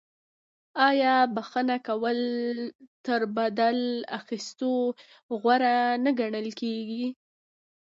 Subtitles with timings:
[0.89, 2.19] آیا بخښنه کول
[3.05, 3.77] تر بدل
[4.19, 4.73] اخیستلو
[5.41, 7.05] غوره نه ګڼل کیږي؟